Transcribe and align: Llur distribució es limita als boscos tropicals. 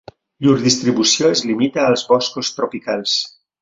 Llur 0.45 0.55
distribució 0.63 1.31
es 1.35 1.45
limita 1.51 1.87
als 1.91 2.09
boscos 2.15 2.55
tropicals. 2.61 3.19